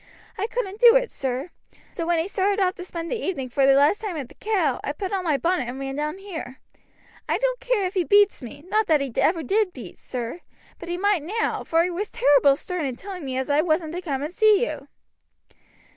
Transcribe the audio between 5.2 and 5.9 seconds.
my bonnet and